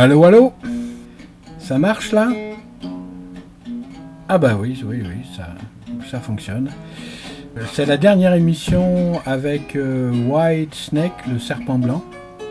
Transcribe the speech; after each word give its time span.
Allô, 0.00 0.22
allô? 0.22 0.52
Ça 1.58 1.76
marche 1.76 2.12
là? 2.12 2.28
Ah 4.28 4.38
bah 4.38 4.56
oui, 4.56 4.80
oui, 4.86 5.02
oui, 5.02 5.26
ça, 6.08 6.20
fonctionne. 6.20 6.70
C'est 7.72 7.84
la 7.84 7.96
dernière 7.96 8.32
émission 8.34 9.20
avec 9.26 9.74
euh, 9.74 10.12
White 10.28 10.72
Snake, 10.72 11.26
le 11.28 11.40
serpent 11.40 11.80
blanc. 11.80 12.04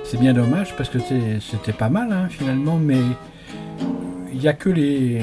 C'est 0.04 0.20
bien 0.20 0.34
dommage 0.34 0.76
parce 0.76 0.90
que 0.90 1.00
c'était 1.00 1.72
pas 1.72 1.88
mal 1.88 2.12
hein, 2.12 2.28
finalement, 2.30 2.76
mais 2.76 3.00
il 4.34 4.40
n'y 4.40 4.50
a 4.50 4.54
que 4.54 4.70
les, 4.70 5.22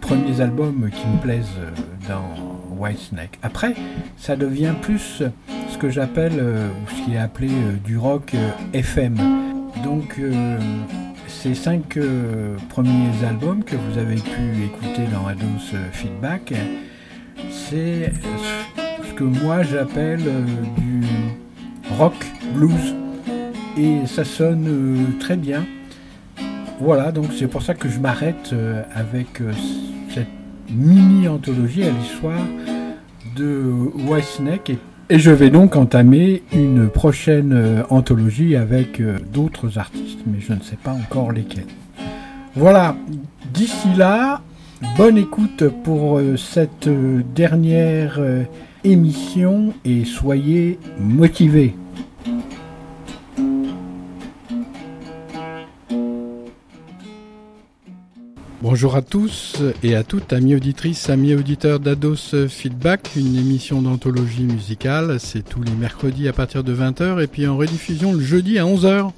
premiers 0.00 0.40
albums 0.40 0.90
qui 0.90 1.06
me 1.06 1.22
plaisent 1.22 1.46
euh, 1.60 2.08
dans 2.08 2.76
White 2.76 2.98
Snake. 2.98 3.38
Après, 3.44 3.76
ça 4.16 4.34
devient 4.34 4.74
plus 4.82 5.22
ce 5.70 5.78
que 5.78 5.90
j'appelle, 5.90 6.40
euh, 6.40 6.70
ou 6.70 6.90
ce 6.90 7.04
qui 7.04 7.14
est 7.14 7.18
appelé 7.18 7.50
du 7.84 7.98
rock 7.98 8.34
FM. 8.72 9.16
Donc 9.84 10.18
ces 11.42 11.54
cinq 11.54 11.98
premiers 12.68 13.24
albums 13.28 13.62
que 13.62 13.76
vous 13.76 13.98
avez 13.98 14.16
pu 14.16 14.64
écouter 14.64 15.06
dans 15.12 15.26
Ados 15.26 15.74
Feedback, 15.92 16.54
c'est 17.50 18.12
que 19.16 19.24
moi 19.24 19.62
j'appelle 19.62 20.22
euh, 20.26 20.42
du 20.76 21.02
rock 21.96 22.14
blues. 22.54 22.94
Et 23.78 24.06
ça 24.06 24.24
sonne 24.24 24.66
euh, 24.68 25.20
très 25.20 25.36
bien. 25.36 25.64
Voilà, 26.80 27.12
donc 27.12 27.26
c'est 27.38 27.46
pour 27.46 27.62
ça 27.62 27.74
que 27.74 27.88
je 27.88 27.98
m'arrête 27.98 28.50
euh, 28.52 28.82
avec 28.94 29.40
cette 30.10 30.28
mini-anthologie 30.70 31.84
à 31.84 31.90
l'histoire 31.90 32.40
de 33.36 33.90
Whitesnake 34.06 34.70
et, 34.70 34.78
et 35.08 35.18
je 35.18 35.30
vais 35.30 35.50
donc 35.50 35.76
entamer 35.76 36.42
une 36.52 36.88
prochaine 36.88 37.84
anthologie 37.90 38.56
avec 38.56 39.00
d'autres 39.32 39.78
artistes, 39.78 40.20
mais 40.26 40.40
je 40.40 40.52
ne 40.52 40.60
sais 40.60 40.78
pas 40.82 40.92
encore 40.92 41.32
lesquels. 41.32 41.66
Voilà, 42.54 42.96
d'ici 43.52 43.88
là, 43.96 44.40
bonne 44.96 45.18
écoute 45.18 45.64
pour 45.84 46.20
cette 46.36 46.88
dernière 47.34 48.20
émission 48.84 49.74
et 49.84 50.04
soyez 50.04 50.78
motivés. 50.98 51.74
Bonjour 58.76 58.96
à 58.96 59.00
tous 59.00 59.56
et 59.82 59.96
à 59.96 60.04
toutes, 60.04 60.34
amis 60.34 60.54
auditrices, 60.54 61.08
amis 61.08 61.34
auditeurs 61.34 61.80
d'Ados 61.80 62.34
Feedback, 62.46 63.08
une 63.16 63.34
émission 63.34 63.80
d'anthologie 63.80 64.44
musicale. 64.44 65.18
C'est 65.18 65.40
tous 65.40 65.62
les 65.62 65.72
mercredis 65.72 66.28
à 66.28 66.34
partir 66.34 66.62
de 66.62 66.76
20h 66.76 67.22
et 67.22 67.26
puis 67.26 67.46
en 67.46 67.56
rediffusion 67.56 68.12
le 68.12 68.20
jeudi 68.20 68.58
à 68.58 68.64
11h. 68.64 69.12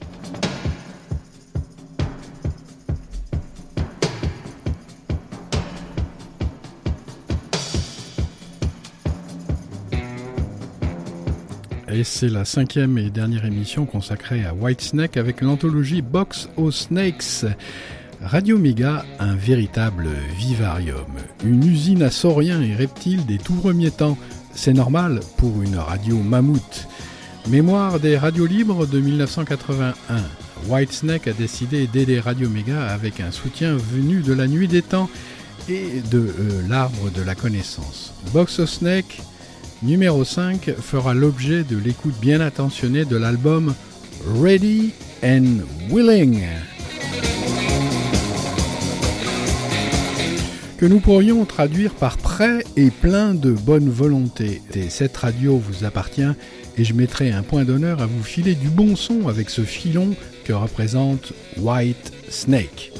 et 11.91 12.05
c'est 12.05 12.29
la 12.29 12.45
cinquième 12.45 12.97
et 12.97 13.11
dernière 13.11 13.45
émission 13.45 13.85
consacrée 13.85 14.45
à 14.45 14.55
Whitesnake 14.55 15.17
avec 15.17 15.41
l'anthologie 15.41 16.01
Box 16.01 16.49
of 16.57 16.73
Snakes. 16.73 17.45
Radio 18.23 18.59
Méga, 18.59 19.05
un 19.21 19.37
véritable 19.37 20.09
vivarium, 20.37 21.07
une 21.45 21.65
usine 21.65 22.03
à 22.03 22.11
sauriens 22.11 22.61
et 22.61 22.75
reptiles 22.75 23.25
des 23.27 23.39
tout 23.39 23.55
premiers 23.55 23.93
temps. 23.93 24.19
C'est 24.55 24.73
normal 24.73 25.21
pour 25.37 25.63
une 25.63 25.77
radio 25.77 26.17
mammouth. 26.17 26.89
Mémoire 27.49 28.01
des 28.01 28.19
radios 28.19 28.47
libres 28.47 28.87
de 28.87 28.99
1981. 28.99 29.95
Whitesnake 30.67 31.29
a 31.29 31.33
décidé 31.33 31.87
d'aider 31.87 32.19
Radio 32.19 32.49
Méga 32.49 32.89
avec 32.89 33.21
un 33.21 33.31
soutien 33.31 33.77
venu 33.77 34.21
de 34.21 34.33
la 34.33 34.49
nuit 34.49 34.69
des 34.69 34.83
temps 34.83 35.09
et 35.69 36.03
de 36.11 36.19
euh, 36.19 36.63
l'arbre 36.69 37.11
de 37.11 37.23
la 37.23 37.37
connaissance. 37.37 38.13
Box 38.33 38.59
of 38.59 38.69
Snake 38.69 39.23
numéro 39.83 40.25
5 40.25 40.75
fera 40.81 41.15
l'objet 41.15 41.63
de 41.63 41.77
l'écoute 41.77 42.19
bien 42.21 42.41
attentionnée 42.41 43.05
de 43.05 43.17
l'album 43.17 43.75
Ready 44.43 44.93
and 45.23 45.61
Willing. 45.91 46.41
Que 50.79 50.87
nous 50.87 51.01
pourrions 51.01 51.45
traduire 51.45 51.93
par 51.93 52.17
prêt 52.19 52.63
et 52.77 52.91
plein 52.93 53.35
de 53.35 53.51
bonne 53.51 53.91
volonté. 53.91 54.63
Et 54.75 54.89
cette 54.91 55.17
radio 55.17 55.57
vous 55.57 55.85
appartient 55.85 56.23
et 56.77 56.85
je 56.85 56.95
mettrai 56.95 57.33
un 57.33 57.43
point 57.43 57.65
d'honneur 57.65 58.01
à 58.01 58.07
vous 58.07 58.23
filer 58.23 58.55
du 58.55 58.69
bon 58.69 58.95
son 58.95 59.27
avec 59.27 59.51
ce 59.51 59.63
filon 59.63 60.15
que 60.45 60.53
représente 60.53 61.33
White 61.57 62.13
Snake. 62.31 62.93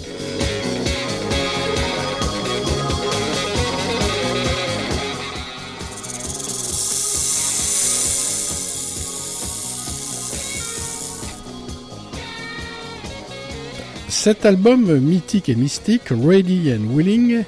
Cet 14.09 14.45
album 14.45 14.99
mythique 14.99 15.49
et 15.49 15.55
mystique, 15.55 16.11
Ready 16.11 16.73
and 16.73 16.93
Willing, 16.93 17.45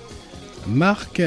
marque 0.70 1.22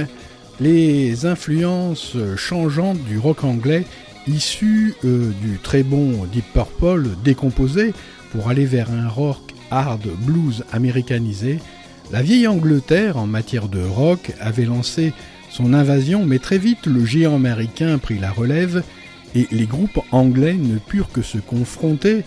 les 0.59 1.25
influences 1.25 2.15
changeantes 2.37 3.03
du 3.05 3.17
rock 3.17 3.43
anglais 3.43 3.85
issu 4.27 4.95
euh, 5.03 5.31
du 5.41 5.57
très 5.57 5.83
bon 5.83 6.25
Deep 6.31 6.45
Purple 6.53 7.09
décomposé 7.23 7.93
pour 8.31 8.49
aller 8.49 8.65
vers 8.65 8.91
un 8.91 9.07
rock 9.07 9.39
hard 9.71 10.07
blues 10.25 10.63
américanisé. 10.71 11.59
La 12.11 12.21
vieille 12.21 12.47
Angleterre 12.47 13.17
en 13.17 13.27
matière 13.27 13.67
de 13.67 13.81
rock 13.81 14.31
avait 14.39 14.65
lancé 14.65 15.13
son 15.49 15.73
invasion 15.73 16.25
mais 16.25 16.39
très 16.39 16.57
vite 16.57 16.85
le 16.85 17.05
géant 17.05 17.35
américain 17.35 17.97
prit 17.97 18.19
la 18.19 18.31
relève 18.31 18.83
et 19.35 19.47
les 19.51 19.65
groupes 19.65 19.99
anglais 20.11 20.53
ne 20.53 20.77
purent 20.77 21.11
que 21.11 21.21
se 21.21 21.37
confronter 21.37 22.23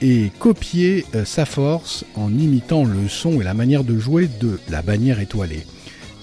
et 0.00 0.30
copier 0.38 1.06
euh, 1.14 1.24
sa 1.24 1.46
force 1.46 2.04
en 2.16 2.36
imitant 2.36 2.84
le 2.84 3.08
son 3.08 3.40
et 3.40 3.44
la 3.44 3.54
manière 3.54 3.84
de 3.84 3.98
jouer 3.98 4.28
de 4.40 4.58
la 4.68 4.82
bannière 4.82 5.20
étoilée. 5.20 5.64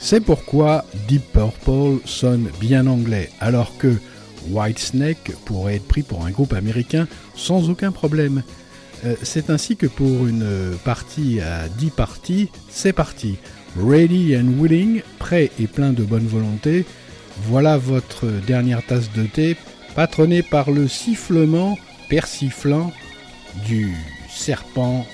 C'est 0.01 0.21
pourquoi 0.21 0.85
Deep 1.07 1.33
Purple 1.33 1.99
sonne 2.05 2.49
bien 2.59 2.87
anglais, 2.87 3.29
alors 3.39 3.77
que 3.77 3.93
Whitesnake 4.49 5.33
pourrait 5.45 5.75
être 5.75 5.87
pris 5.87 6.03
pour 6.03 6.25
un 6.25 6.31
groupe 6.31 6.53
américain 6.53 7.07
sans 7.35 7.69
aucun 7.69 7.91
problème. 7.91 8.43
Euh, 9.05 9.15
c'est 9.23 9.49
ainsi 9.49 9.75
que 9.75 9.87
pour 9.87 10.25
une 10.27 10.77
partie 10.83 11.41
à 11.41 11.67
10 11.67 11.89
parties, 11.91 12.49
c'est 12.69 12.93
parti. 12.93 13.37
Ready 13.77 14.35
and 14.37 14.61
willing, 14.61 15.01
prêt 15.19 15.51
et 15.59 15.67
plein 15.67 15.91
de 15.91 16.03
bonne 16.03 16.27
volonté, 16.27 16.85
voilà 17.43 17.77
votre 17.77 18.25
dernière 18.47 18.85
tasse 18.85 19.11
de 19.11 19.23
thé, 19.23 19.57
patronnée 19.95 20.43
par 20.43 20.71
le 20.71 20.87
sifflement 20.87 21.77
persiflant 22.09 22.91
du 23.67 23.93
serpent 24.29 25.05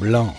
blanc. 0.00 0.34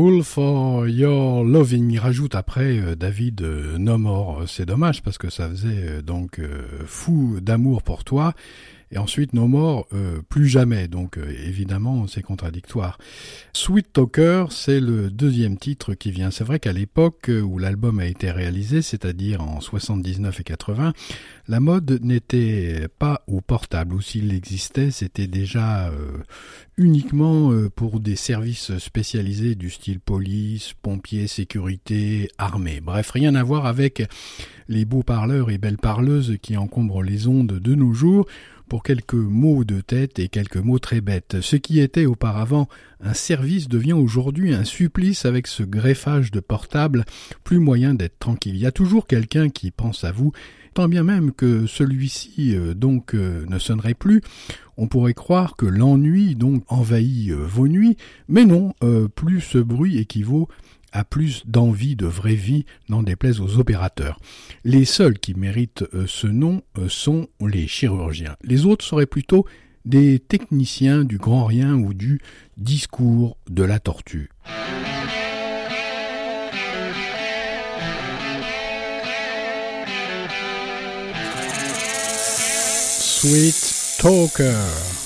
Full 0.00 0.22
for 0.24 0.88
Your 0.88 1.44
Loving. 1.44 1.98
Rajoute 1.98 2.34
après 2.34 2.78
euh, 2.78 2.96
David 2.96 3.42
euh, 3.42 3.76
No 3.76 3.98
More. 3.98 4.44
C'est 4.46 4.64
dommage 4.64 5.02
parce 5.02 5.18
que 5.18 5.28
ça 5.28 5.46
faisait 5.46 5.88
euh, 5.88 6.00
donc 6.00 6.40
fou 6.86 7.36
d'amour 7.42 7.82
pour 7.82 8.02
toi 8.02 8.32
et 8.92 8.98
ensuite 8.98 9.34
No 9.34 9.46
More, 9.46 9.86
euh, 9.92 10.20
plus 10.28 10.48
jamais. 10.48 10.88
Donc 10.88 11.16
euh, 11.16 11.30
évidemment, 11.46 12.06
c'est 12.06 12.22
contradictoire. 12.22 12.98
Sweet 13.52 13.92
Talker, 13.92 14.46
c'est 14.50 14.80
le 14.80 15.10
deuxième 15.10 15.56
titre 15.56 15.94
qui 15.94 16.10
vient. 16.10 16.30
C'est 16.30 16.44
vrai 16.44 16.58
qu'à 16.58 16.72
l'époque 16.72 17.30
où 17.30 17.58
l'album 17.58 18.00
a 18.00 18.06
été 18.06 18.30
réalisé, 18.30 18.82
c'est-à-dire 18.82 19.42
en 19.42 19.60
79 19.60 20.40
et 20.40 20.44
80, 20.44 20.92
la 21.48 21.60
mode 21.60 22.00
n'était 22.02 22.86
pas 22.98 23.22
au 23.26 23.40
portable, 23.40 23.94
ou 23.94 24.00
s'il 24.00 24.32
existait, 24.32 24.90
c'était 24.90 25.26
déjà 25.26 25.88
euh, 25.88 26.18
uniquement 26.76 27.52
pour 27.76 28.00
des 28.00 28.16
services 28.16 28.76
spécialisés 28.78 29.54
du 29.54 29.70
style 29.70 30.00
police, 30.00 30.74
pompiers, 30.80 31.26
sécurité, 31.26 32.30
armée. 32.38 32.80
Bref, 32.80 33.10
rien 33.10 33.34
à 33.34 33.42
voir 33.42 33.66
avec 33.66 34.02
les 34.68 34.84
beaux 34.84 35.02
parleurs 35.02 35.50
et 35.50 35.58
belles 35.58 35.78
parleuses 35.78 36.36
qui 36.40 36.56
encombrent 36.56 37.02
les 37.02 37.26
ondes 37.26 37.58
de 37.58 37.74
nos 37.74 37.92
jours, 37.92 38.26
pour 38.70 38.84
quelques 38.84 39.14
mots 39.14 39.64
de 39.64 39.80
tête 39.80 40.20
et 40.20 40.28
quelques 40.28 40.56
mots 40.56 40.78
très 40.78 41.00
bêtes. 41.00 41.40
Ce 41.40 41.56
qui 41.56 41.80
était 41.80 42.06
auparavant 42.06 42.68
un 43.00 43.14
service 43.14 43.68
devient 43.68 43.94
aujourd'hui 43.94 44.54
un 44.54 44.64
supplice 44.64 45.24
avec 45.24 45.48
ce 45.48 45.64
greffage 45.64 46.30
de 46.30 46.38
portable, 46.38 47.04
plus 47.42 47.58
moyen 47.58 47.94
d'être 47.94 48.20
tranquille. 48.20 48.54
Il 48.54 48.60
y 48.60 48.66
a 48.66 48.72
toujours 48.72 49.08
quelqu'un 49.08 49.48
qui 49.48 49.72
pense 49.72 50.04
à 50.04 50.12
vous, 50.12 50.30
tant 50.72 50.86
bien 50.86 51.02
même 51.02 51.32
que 51.32 51.66
celui-ci 51.66 52.54
euh, 52.54 52.74
donc 52.74 53.14
euh, 53.16 53.44
ne 53.48 53.58
sonnerait 53.58 53.94
plus. 53.94 54.22
On 54.76 54.86
pourrait 54.86 55.14
croire 55.14 55.56
que 55.56 55.66
l'ennui 55.66 56.36
donc 56.36 56.62
envahit 56.68 57.32
euh, 57.32 57.44
vos 57.44 57.66
nuits, 57.66 57.96
mais 58.28 58.44
non, 58.44 58.72
plus 59.16 59.40
ce 59.40 59.58
bruit 59.58 59.98
équivaut 59.98 60.48
a 60.92 61.04
plus 61.04 61.42
d'envie 61.46 61.96
de 61.96 62.06
vraie 62.06 62.34
vie, 62.34 62.64
n'en 62.88 63.02
déplaise 63.02 63.40
aux 63.40 63.58
opérateurs. 63.58 64.18
Les 64.64 64.84
seuls 64.84 65.18
qui 65.18 65.34
méritent 65.34 65.84
euh, 65.94 66.04
ce 66.06 66.26
nom 66.26 66.62
euh, 66.78 66.88
sont 66.88 67.28
les 67.40 67.66
chirurgiens. 67.66 68.36
Les 68.42 68.66
autres 68.66 68.84
seraient 68.84 69.06
plutôt 69.06 69.46
des 69.84 70.18
techniciens 70.18 71.04
du 71.04 71.18
grand 71.18 71.44
rien 71.44 71.74
ou 71.74 71.94
du 71.94 72.20
discours 72.56 73.36
de 73.48 73.64
la 73.64 73.78
tortue. 73.78 74.28
Sweet 83.20 83.98
Talker. 84.00 84.99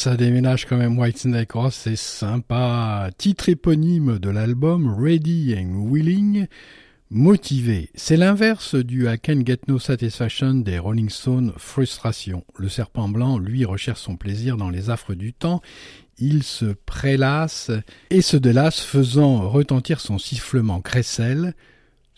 Ça 0.00 0.16
déménage 0.16 0.64
quand 0.64 0.78
même 0.78 0.98
Whitesnake 0.98 1.52
Ross, 1.52 1.74
c'est 1.74 1.94
sympa. 1.94 3.10
Titre 3.18 3.50
éponyme 3.50 4.18
de 4.18 4.30
l'album 4.30 4.96
Ready 4.98 5.54
and 5.58 5.90
Willing, 5.90 6.46
Motivé, 7.10 7.90
c'est 7.94 8.16
l'inverse 8.16 8.74
du 8.74 9.10
I 9.10 9.18
can 9.22 9.42
get 9.44 9.58
no 9.68 9.78
satisfaction 9.78 10.54
des 10.54 10.78
Rolling 10.78 11.10
Stones 11.10 11.52
frustration. 11.58 12.44
Le 12.56 12.70
serpent 12.70 13.10
blanc, 13.10 13.36
lui, 13.38 13.66
recherche 13.66 14.00
son 14.00 14.16
plaisir 14.16 14.56
dans 14.56 14.70
les 14.70 14.88
affres 14.88 15.12
du 15.12 15.34
temps, 15.34 15.60
il 16.16 16.44
se 16.44 16.74
prélasse 16.86 17.70
et 18.08 18.22
se 18.22 18.38
délasse 18.38 18.80
faisant 18.80 19.50
retentir 19.50 20.00
son 20.00 20.16
sifflement 20.16 20.80
crécelle, 20.80 21.52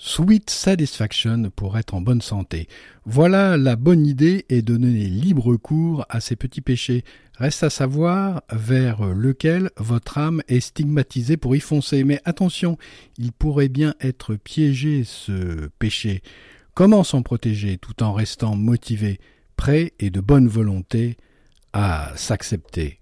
Sweet 0.05 0.51
Satisfaction 0.51 1.53
pour 1.55 1.79
être 1.79 1.95
en 1.95 2.01
bonne 2.01 2.23
santé. 2.23 2.67
Voilà 3.05 3.57
la 3.57 3.77
bonne 3.77 4.05
idée 4.05 4.45
et 4.49 4.61
de 4.61 4.77
donner 4.77 5.07
libre 5.07 5.55
cours 5.55 6.05
à 6.09 6.19
ces 6.19 6.35
petits 6.35 6.61
péchés. 6.61 7.05
Reste 7.39 7.63
à 7.63 7.71
savoir 7.71 8.43
vers 8.51 9.07
lequel 9.15 9.71
votre 9.77 10.19
âme 10.19 10.43
est 10.49 10.59
stigmatisée 10.59 11.37
pour 11.37 11.55
y 11.55 11.61
foncer. 11.61 12.03
Mais 12.03 12.21
attention, 12.25 12.79
il 13.17 13.31
pourrait 13.31 13.69
bien 13.69 13.95
être 14.01 14.35
piégé 14.35 15.05
ce 15.05 15.69
péché. 15.79 16.23
Comment 16.75 17.05
s'en 17.05 17.23
protéger 17.23 17.79
tout 17.79 18.03
en 18.03 18.13
restant 18.13 18.57
motivé, 18.57 19.21
prêt 19.55 19.93
et 20.01 20.11
de 20.11 20.21
bonne 20.21 20.49
volonté 20.49 21.17
à 21.73 22.13
s'accepter? 22.17 23.02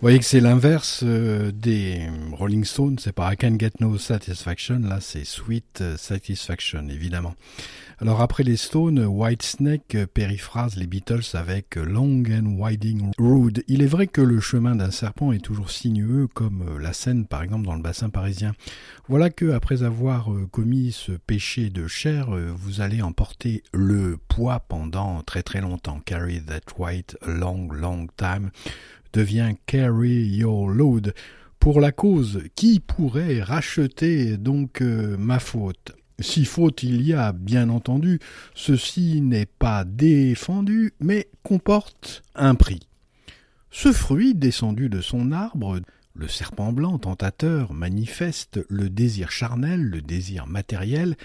Voyez 0.00 0.18
que 0.18 0.24
c'est 0.24 0.40
l'inverse 0.40 1.02
euh, 1.04 1.52
des 1.52 2.08
Rolling 2.32 2.64
Stones, 2.64 2.96
c'est 2.98 3.12
pas 3.12 3.32
I 3.34 3.36
Can 3.36 3.56
Get 3.58 3.72
No 3.80 3.98
Satisfaction, 3.98 4.80
là 4.80 4.98
c'est 5.00 5.24
Sweet 5.24 5.82
Satisfaction, 5.98 6.88
évidemment. 6.88 7.34
Alors 8.02 8.22
après 8.22 8.44
les 8.44 8.56
Stones, 8.56 9.04
Whitesnake 9.04 10.06
périphrase 10.14 10.76
les 10.76 10.86
Beatles 10.86 11.34
avec 11.34 11.76
Long 11.76 12.22
and 12.30 12.56
Winding 12.58 13.10
Road. 13.18 13.62
Il 13.68 13.82
est 13.82 13.86
vrai 13.86 14.06
que 14.06 14.22
le 14.22 14.40
chemin 14.40 14.74
d'un 14.74 14.90
serpent 14.90 15.32
est 15.32 15.44
toujours 15.44 15.70
sinueux, 15.70 16.26
comme 16.26 16.78
la 16.80 16.94
Seine 16.94 17.26
par 17.26 17.42
exemple 17.42 17.66
dans 17.66 17.74
le 17.74 17.82
bassin 17.82 18.08
parisien. 18.08 18.54
Voilà 19.06 19.28
que 19.28 19.50
après 19.50 19.82
avoir 19.82 20.32
euh, 20.32 20.46
commis 20.50 20.92
ce 20.92 21.12
péché 21.12 21.68
de 21.68 21.86
chair, 21.88 22.34
euh, 22.34 22.50
vous 22.56 22.80
allez 22.80 23.02
emporter 23.02 23.62
le 23.74 24.16
poids 24.28 24.60
pendant 24.60 25.20
très 25.22 25.42
très 25.42 25.60
longtemps. 25.60 26.00
Carry 26.00 26.42
that 26.42 26.72
a 27.20 27.28
long 27.28 27.68
long 27.70 28.06
time 28.16 28.50
devient 29.12 29.54
Carry 29.66 30.26
Your 30.26 30.68
Load 30.68 31.14
pour 31.58 31.80
la 31.80 31.92
cause 31.92 32.42
qui 32.54 32.80
pourrait 32.80 33.42
racheter 33.42 34.36
donc 34.36 34.82
euh, 34.82 35.16
ma 35.18 35.38
faute? 35.38 35.92
Si 36.20 36.44
faute 36.44 36.82
il 36.82 37.02
y 37.02 37.14
a, 37.14 37.32
bien 37.32 37.70
entendu, 37.70 38.18
ceci 38.54 39.20
n'est 39.22 39.46
pas 39.46 39.84
défendu, 39.84 40.92
mais 41.00 41.28
comporte 41.42 42.22
un 42.34 42.54
prix. 42.54 42.80
Ce 43.70 43.92
fruit 43.92 44.34
descendu 44.34 44.88
de 44.88 45.00
son 45.00 45.32
arbre, 45.32 45.80
le 46.14 46.28
serpent 46.28 46.72
blanc 46.72 46.98
tentateur 46.98 47.72
manifeste 47.72 48.60
le 48.68 48.90
désir 48.90 49.30
charnel, 49.30 49.80
le 49.80 50.02
désir 50.02 50.46
matériel, 50.46 51.16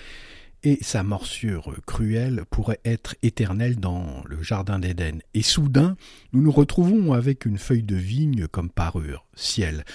et 0.66 0.80
sa 0.82 1.04
morsure 1.04 1.76
cruelle 1.86 2.44
pourrait 2.50 2.80
être 2.84 3.16
éternelle 3.22 3.80
dans 3.80 4.24
le 4.26 4.42
jardin 4.42 4.80
d'Éden. 4.80 5.20
Et 5.36 5.44
soudain, 5.44 5.96
nous 6.34 6.42
nous 6.42 6.52
retrouvons 6.52 7.14
avec 7.14 7.46
une 7.46 7.60
feuille 7.60 7.84
de 7.84 7.96
vigne 7.96 8.48
comme 8.48 8.72
parure, 8.72 9.28
ciel. 9.36 9.86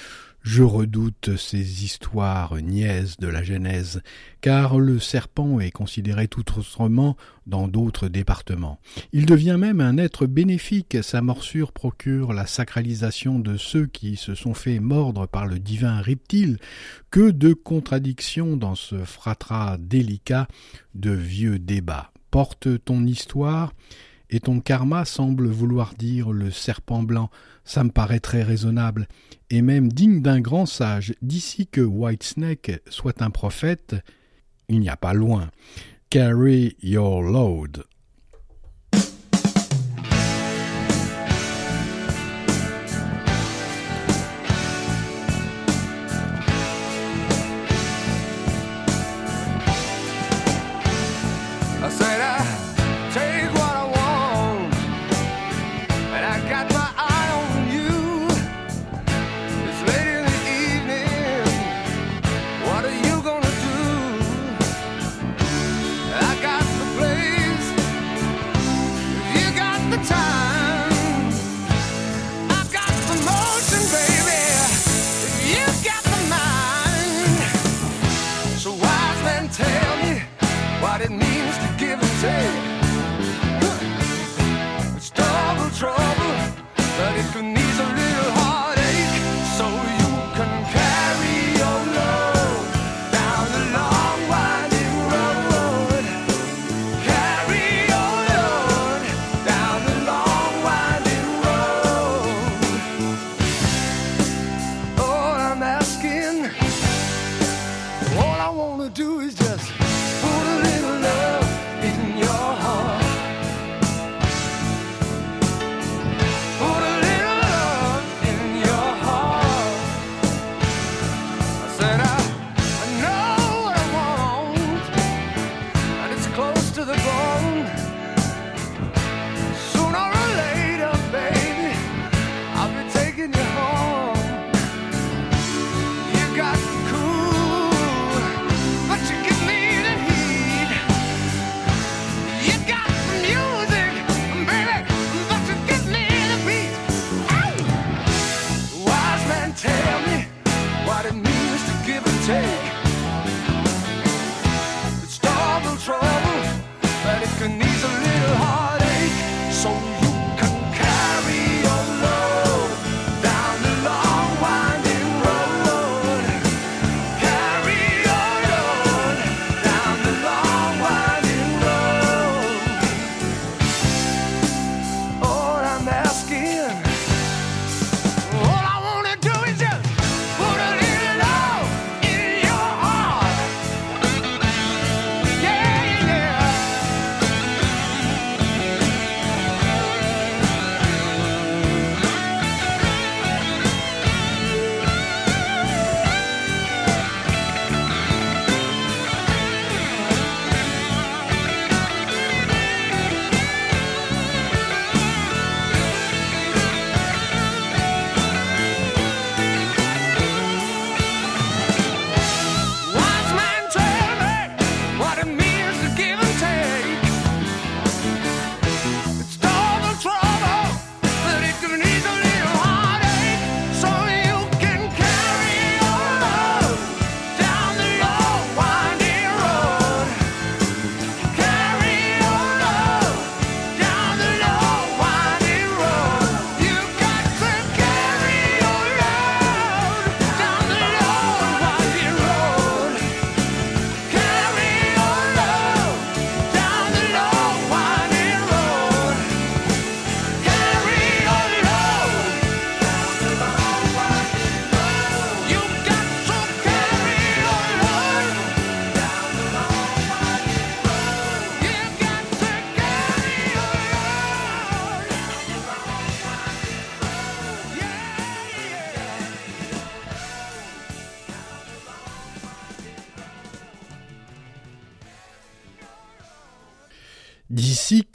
Je 0.42 0.62
redoute 0.62 1.36
ces 1.36 1.84
histoires 1.84 2.56
niaises 2.56 3.18
de 3.18 3.26
la 3.26 3.42
Genèse, 3.42 4.02
car 4.40 4.78
le 4.78 4.98
serpent 4.98 5.60
est 5.60 5.70
considéré 5.70 6.28
tout 6.28 6.58
autrement 6.58 7.16
dans 7.46 7.68
d'autres 7.68 8.08
départements. 8.08 8.80
Il 9.12 9.26
devient 9.26 9.56
même 9.58 9.80
un 9.80 9.98
être 9.98 10.26
bénéfique, 10.26 10.96
sa 11.02 11.20
morsure 11.20 11.72
procure 11.72 12.32
la 12.32 12.46
sacralisation 12.46 13.38
de 13.38 13.58
ceux 13.58 13.86
qui 13.86 14.16
se 14.16 14.34
sont 14.34 14.54
fait 14.54 14.80
mordre 14.80 15.26
par 15.26 15.46
le 15.46 15.58
divin 15.58 16.00
reptile. 16.00 16.58
Que 17.10 17.30
de 17.30 17.52
contradictions 17.52 18.56
dans 18.56 18.76
ce 18.76 19.04
fratras 19.04 19.76
délicat 19.78 20.48
de 20.94 21.10
vieux 21.10 21.58
débats. 21.58 22.12
Porte 22.30 22.68
ton 22.84 23.04
histoire, 23.04 23.72
et 24.30 24.40
ton 24.40 24.60
karma 24.60 25.04
semble 25.04 25.48
vouloir 25.48 25.94
dire 25.94 26.32
le 26.32 26.50
serpent 26.50 27.02
blanc, 27.02 27.30
ça 27.64 27.84
me 27.84 27.90
paraît 27.90 28.20
très 28.20 28.42
raisonnable, 28.42 29.06
et 29.50 29.60
même 29.60 29.92
digne 29.92 30.22
d'un 30.22 30.40
grand 30.40 30.66
sage. 30.66 31.14
D'ici 31.20 31.66
que 31.66 31.80
Whitesnake 31.80 32.80
soit 32.88 33.22
un 33.22 33.30
prophète, 33.30 33.96
il 34.68 34.80
n'y 34.80 34.88
a 34.88 34.96
pas 34.96 35.12
loin. 35.12 35.50
Carry 36.08 36.76
your 36.82 37.22
load. 37.22 37.84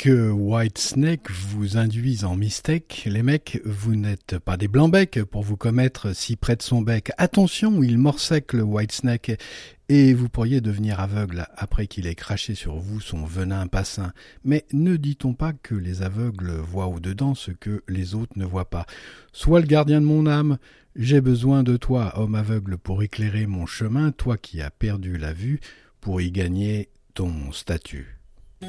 Que 0.06 0.30
White 0.30 0.78
Snake 0.78 1.32
vous 1.32 1.78
induise 1.78 2.26
en 2.26 2.36
mistake, 2.36 3.08
les 3.08 3.24
mecs, 3.24 3.60
vous 3.66 3.96
n'êtes 3.96 4.38
pas 4.38 4.56
des 4.56 4.68
blancs-becs 4.68 5.24
pour 5.24 5.42
vous 5.42 5.58
commettre 5.58 6.16
si 6.16 6.36
près 6.36 6.56
de 6.56 6.62
son 6.62 6.84
bec. 6.84 7.12
Attention, 7.18 7.82
il 7.82 7.98
morsec 7.98 8.54
le 8.54 8.62
White 8.62 8.92
Snake 8.92 9.42
et 9.90 10.14
vous 10.14 10.30
pourriez 10.30 10.62
devenir 10.62 11.00
aveugle 11.00 11.48
après 11.56 11.88
qu'il 11.88 12.06
ait 12.06 12.14
craché 12.14 12.54
sur 12.54 12.76
vous 12.76 13.00
son 13.00 13.26
venin 13.26 13.66
passin. 13.66 14.14
Mais 14.44 14.66
ne 14.74 14.96
dit-on 14.96 15.34
pas 15.34 15.54
que 15.54 15.74
les 15.74 16.04
aveugles 16.04 16.52
voient 16.52 16.86
au-dedans 16.86 17.34
ce 17.34 17.50
que 17.50 17.82
les 17.88 18.14
autres 18.14 18.38
ne 18.38 18.46
voient 18.46 18.70
pas? 18.70 18.86
Sois 19.34 19.60
le 19.60 19.66
gardien 19.66 20.02
de 20.02 20.06
mon 20.06 20.28
âme, 20.28 20.60
j'ai 20.96 21.20
besoin 21.20 21.64
de 21.64 21.78
toi, 21.78 22.14
homme 22.20 22.36
aveugle, 22.36 22.78
pour 22.78 23.02
éclairer 23.02 23.48
mon 23.48 23.66
chemin, 23.66 24.12
toi 24.12 24.38
qui 24.38 24.62
as 24.62 24.70
perdu 24.70 25.18
la 25.18 25.34
vue, 25.34 25.62
pour 26.00 26.22
y 26.22 26.30
gagner 26.30 26.90
ton 27.16 27.52
statut. 27.52 28.15
I 28.62 28.68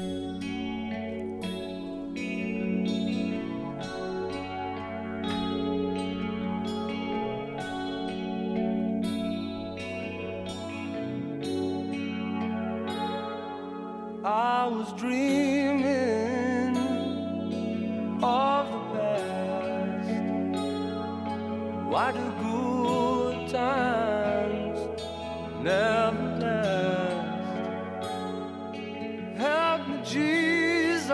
was 14.67 14.91
dreaming 14.99 16.75
of 18.21 18.67
the 18.69 18.89
past. 18.91 20.09
Why 21.87 22.11
do 22.11 22.19
good 22.43 23.47
times 23.49 24.79
never 25.63 26.26
Jesus, 30.09 31.13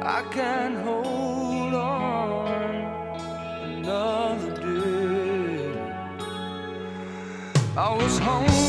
I 0.00 0.22
can't 0.32 0.76
hold 0.78 1.74
on 1.74 2.48
another 3.62 4.52
day. 4.56 5.72
I 7.76 7.94
was 7.94 8.18
hungry, 8.18 8.61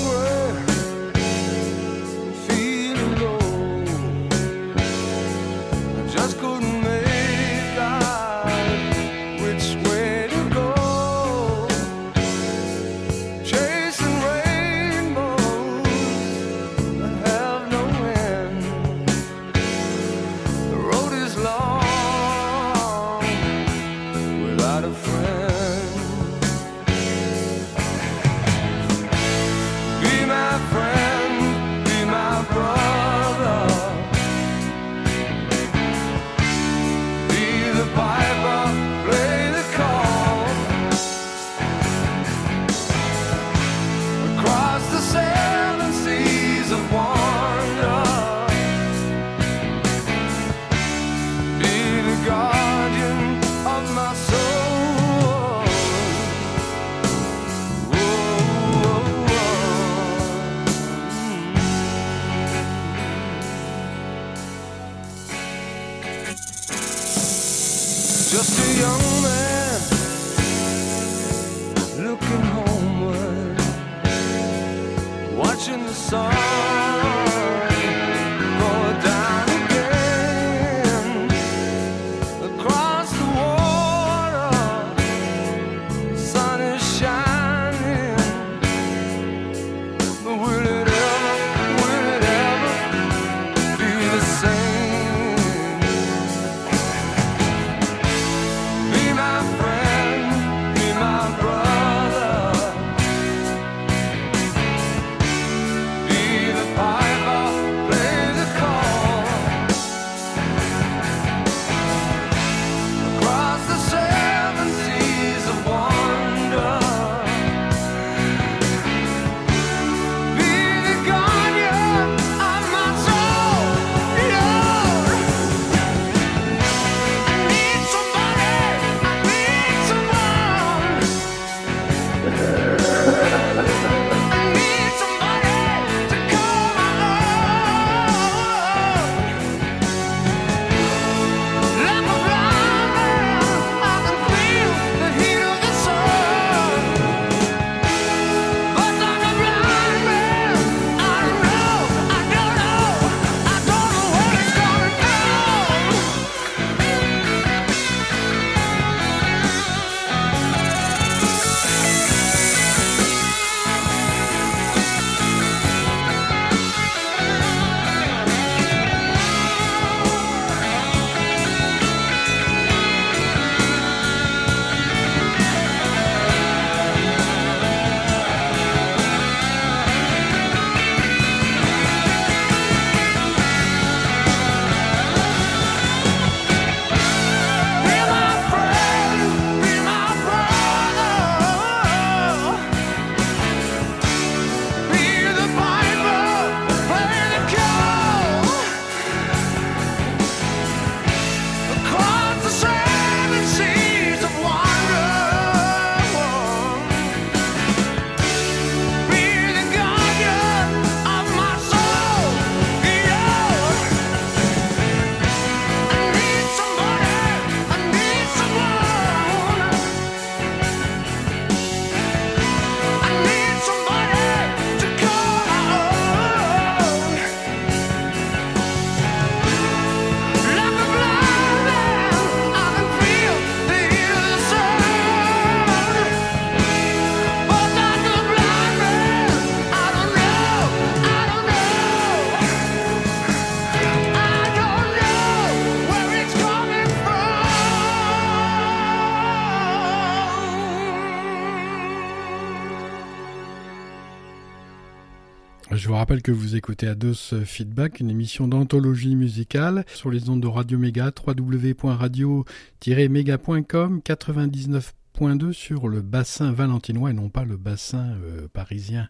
que 256.23 256.31
vous 256.31 256.55
écoutez 256.55 256.88
Ados 256.88 257.36
Feedback, 257.43 257.99
une 257.99 258.09
émission 258.09 258.47
d'anthologie 258.47 259.17
musicale 259.17 259.83
sur 259.93 260.09
les 260.09 260.29
ondes 260.29 260.39
de 260.39 260.47
Radio 260.47 260.79
Méga, 260.79 261.12
www.radio-méga.com, 261.12 264.01
99.2 264.05 265.51
sur 265.51 265.89
le 265.89 266.01
bassin 266.01 266.53
valentinois 266.53 267.09
et 267.09 267.13
non 267.13 267.27
pas 267.27 267.43
le 267.43 267.57
bassin 267.57 268.15
euh, 268.23 268.47
parisien. 268.53 269.09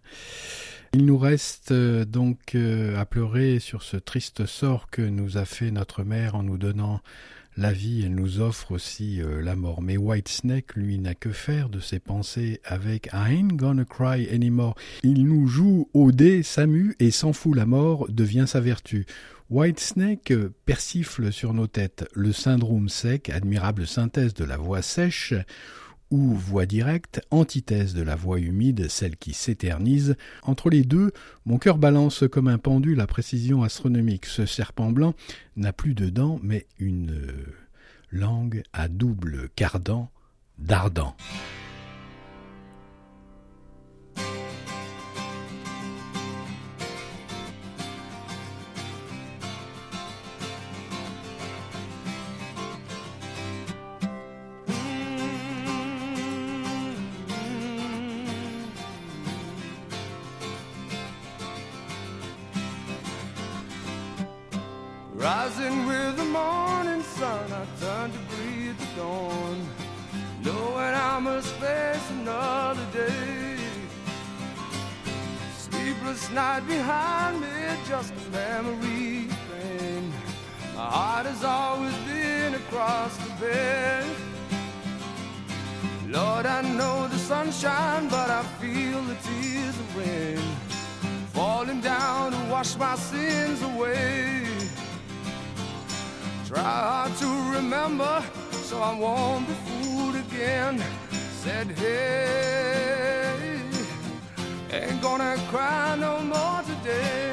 Il 0.93 1.05
nous 1.05 1.19
reste 1.19 1.71
euh, 1.71 2.03
donc 2.03 2.55
euh, 2.55 2.99
à 2.99 3.05
pleurer 3.05 3.59
sur 3.59 3.83
ce 3.83 3.97
triste 3.97 4.47
sort 4.47 4.89
que 4.89 5.03
nous 5.03 5.37
a 5.37 5.45
fait 5.45 5.69
notre 5.69 6.03
mère 6.03 6.33
en 6.33 6.41
nous 6.41 6.57
donnant 6.57 6.99
la 7.57 7.71
vie, 7.71 8.09
nous 8.09 8.39
offre 8.39 8.71
aussi 8.71 9.21
euh, 9.21 9.41
la 9.41 9.55
mort. 9.55 9.81
Mais 9.81 9.97
Whitesnake, 9.97 10.75
lui, 10.75 10.97
n'a 10.97 11.13
que 11.13 11.31
faire 11.31 11.69
de 11.69 11.79
ses 11.79 11.99
pensées 11.99 12.61
avec 12.63 13.07
I 13.13 13.35
ain't 13.37 13.55
gonna 13.55 13.85
cry 13.85 14.27
anymore. 14.33 14.75
Il 15.03 15.25
nous 15.25 15.47
joue 15.47 15.89
au 15.93 16.11
dé, 16.11 16.43
s'amuse 16.43 16.95
et 16.99 17.11
s'en 17.11 17.33
fout 17.33 17.55
la 17.55 17.65
mort 17.65 18.07
devient 18.09 18.45
sa 18.47 18.59
vertu. 18.59 19.05
Whitesnake 19.49 20.31
euh, 20.31 20.53
persifle 20.65 21.31
sur 21.31 21.53
nos 21.53 21.67
têtes 21.67 22.05
le 22.13 22.31
syndrome 22.31 22.89
sec, 22.89 23.29
admirable 23.29 23.85
synthèse 23.85 24.33
de 24.33 24.45
la 24.45 24.57
voix 24.57 24.81
sèche, 24.81 25.33
ou 26.13 26.35
voix 26.35 26.67
directe, 26.67 27.21
antithèse 27.31 27.95
de 27.95 28.03
la 28.03 28.15
voix 28.15 28.39
humide, 28.39 28.87
celle 28.87 29.17
qui 29.17 29.33
s'éternise. 29.33 30.15
Entre 30.43 30.69
les 30.69 30.83
deux, 30.83 31.11
mon 31.47 31.57
cœur 31.57 31.79
balance 31.79 32.23
comme 32.31 32.47
un 32.47 32.59
pendule 32.59 33.01
à 33.01 33.07
précision 33.07 33.63
astronomique. 33.63 34.27
Ce 34.27 34.45
serpent 34.45 34.91
blanc 34.91 35.15
n'a 35.57 35.73
plus 35.73 35.95
de 35.95 36.09
dents, 36.09 36.39
mais 36.43 36.67
une 36.77 37.19
langue 38.11 38.61
à 38.73 38.89
double 38.89 39.49
cardan 39.55 40.11
d'ardent. 40.59 41.15
Rising 65.35 65.87
with 65.87 66.17
the 66.17 66.25
morning 66.25 67.01
sun, 67.01 67.51
I 67.51 67.65
turn 67.81 68.11
to 68.11 68.19
breathe 68.31 68.77
the 68.77 68.89
dawn. 69.01 69.67
Knowing 70.43 70.93
I 71.11 71.17
must 71.19 71.51
face 71.55 72.07
another 72.11 72.85
day. 72.93 73.57
Sleepless 75.57 76.29
night 76.29 76.67
behind 76.67 77.41
me, 77.41 77.47
just 77.87 78.13
a 78.13 78.29
memory 78.29 79.27
train. 79.43 80.13
My 80.75 80.89
heart 80.97 81.25
has 81.25 81.43
always 81.43 81.95
been 82.09 82.53
across 82.53 83.17
the 83.17 83.31
bed. 83.43 84.05
Lord, 86.09 86.45
I 86.45 86.61
know 86.61 87.07
the 87.07 87.17
sunshine, 87.17 88.07
but 88.07 88.29
I 88.29 88.43
feel 88.61 89.01
the 89.01 89.17
tears 89.27 89.77
of 89.83 89.97
rain 89.97 90.45
falling 91.33 91.81
down 91.81 92.33
to 92.33 92.51
wash 92.51 92.75
my 92.77 92.95
sins 92.95 93.63
away. 93.63 94.52
Try 96.53 97.11
to 97.17 97.51
remember 97.55 98.23
so 98.51 98.79
I 98.79 98.93
won't 98.95 99.47
be 99.47 99.53
fooled 99.65 100.15
again. 100.15 100.83
Said, 101.41 101.71
hey, 101.71 103.59
ain't 104.71 105.01
gonna 105.01 105.35
cry 105.49 105.95
no 105.95 106.19
more 106.19 106.61
today. 106.61 107.32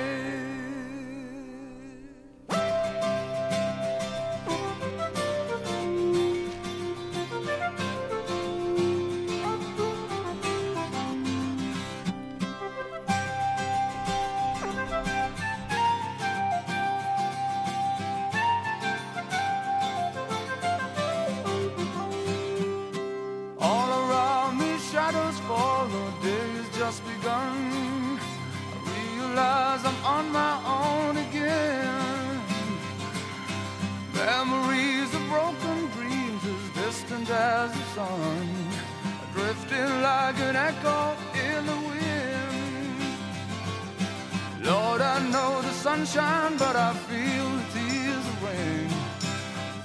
Sunshine, 45.81 46.59
but 46.59 46.77
I 46.77 46.93
feel 47.09 47.49
the 47.57 47.65
tears 47.73 48.27
of 48.33 48.43
rain 48.45 48.89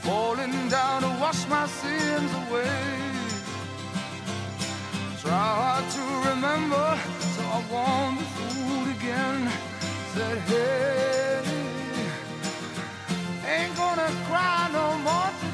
falling 0.01 0.67
down 0.67 1.03
to 1.03 1.11
wash 1.21 1.47
my 1.47 1.65
sins 1.67 2.31
away. 2.43 2.83
Try 5.21 5.47
hard 5.61 5.85
to 5.97 6.05
remember 6.29 6.87
so 7.33 7.41
I 7.57 7.61
won't 7.71 8.19
be 8.19 8.25
fooled 8.35 8.89
again. 8.97 9.49
Said, 10.13 10.37
hey, 10.51 11.43
ain't 13.47 13.75
gonna 13.77 14.11
cry 14.27 14.69
no 14.73 14.97
more 15.07 15.44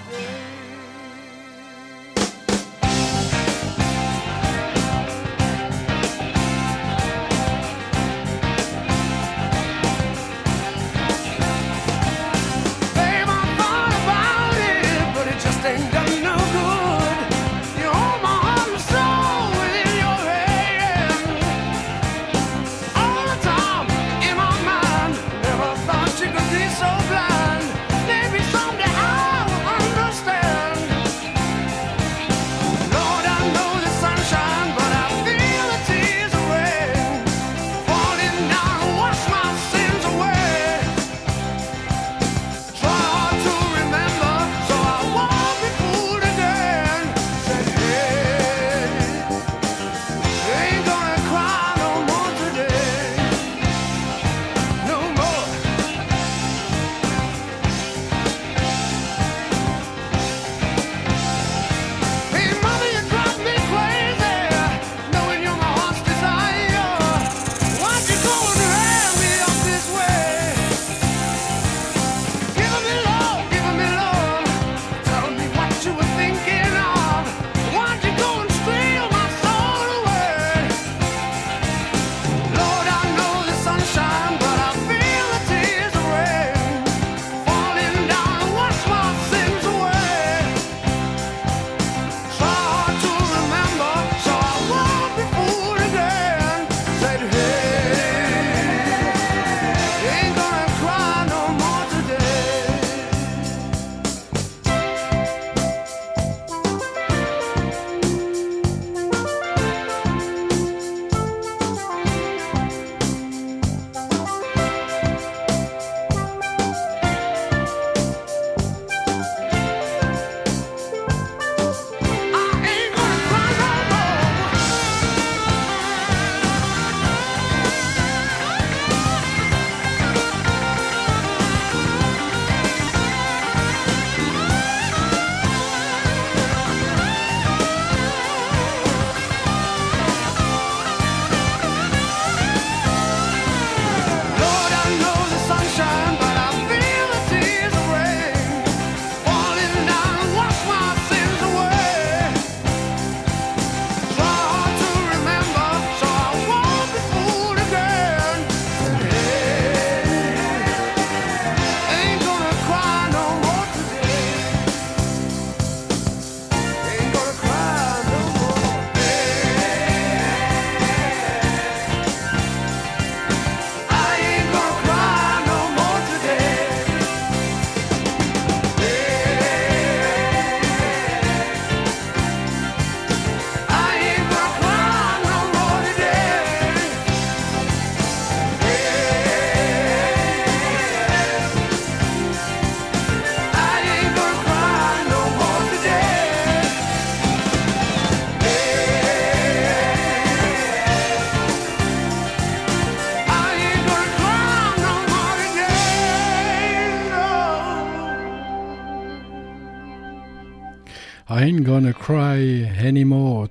gonna 211.64 211.94
cry 211.94 212.66
anymore. 212.80 213.48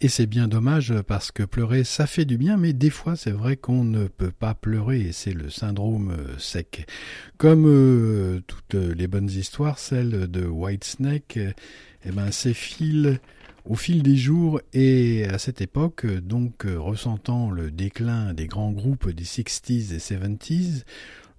Et 0.00 0.08
c'est 0.08 0.26
bien 0.26 0.48
dommage 0.48 0.94
parce 1.06 1.30
que 1.30 1.42
pleurer, 1.42 1.84
ça 1.84 2.06
fait 2.06 2.24
du 2.24 2.36
bien, 2.36 2.56
mais 2.56 2.72
des 2.72 2.90
fois, 2.90 3.16
c'est 3.16 3.30
vrai 3.30 3.56
qu'on 3.56 3.84
ne 3.84 4.06
peut 4.06 4.30
pas 4.30 4.54
pleurer 4.54 5.00
et 5.00 5.12
c'est 5.12 5.32
le 5.32 5.50
syndrome 5.50 6.10
euh, 6.10 6.38
sec. 6.38 6.86
Comme 7.38 7.66
euh, 7.66 8.40
toutes 8.46 8.74
les 8.74 9.06
bonnes 9.06 9.30
histoires, 9.30 9.78
celle 9.78 10.30
de 10.30 10.46
Whitesnake, 10.46 11.38
eh 12.04 12.10
ben, 12.10 12.30
s'effile 12.30 13.20
au 13.64 13.74
fil 13.74 14.02
des 14.02 14.16
jours 14.16 14.60
et 14.72 15.24
à 15.24 15.38
cette 15.38 15.60
époque, 15.60 16.06
donc 16.06 16.64
ressentant 16.66 17.50
le 17.50 17.70
déclin 17.70 18.34
des 18.34 18.46
grands 18.46 18.72
groupes 18.72 19.10
des 19.10 19.24
60s 19.24 19.94
et 19.94 19.98
70s, 19.98 20.84